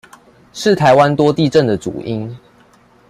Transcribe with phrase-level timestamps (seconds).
[0.51, 2.35] 是台灣多地震的主因